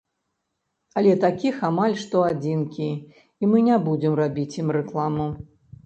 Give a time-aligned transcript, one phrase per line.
[1.01, 2.89] Але такіх амаль што адзінкі,
[3.45, 5.33] і мы не будзем рабіць ім рэкламу.